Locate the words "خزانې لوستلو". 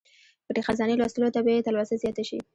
0.67-1.33